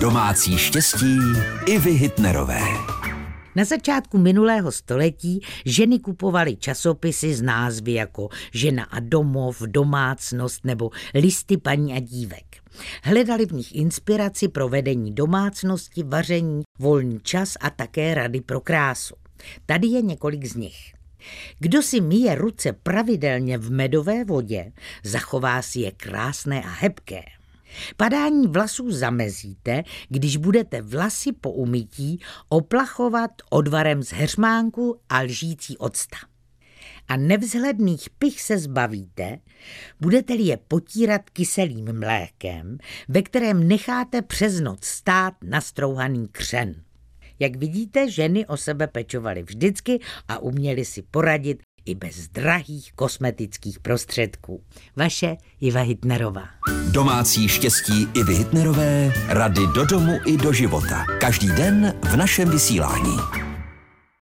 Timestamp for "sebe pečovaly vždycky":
48.56-50.00